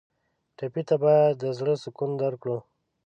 ټپي 0.57 0.81
ته 0.89 0.95
باید 1.03 1.33
د 1.41 1.43
زړه 1.57 1.73
سکون 1.83 2.11
درکړو. 2.23 2.57